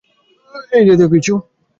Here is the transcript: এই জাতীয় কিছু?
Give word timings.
এই 0.71 0.83
জাতীয় 0.89 1.09
কিছু? 1.13 1.33